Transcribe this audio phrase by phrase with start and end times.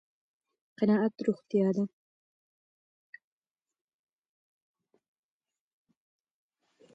[0.79, 1.83] قناعت روغتيا ده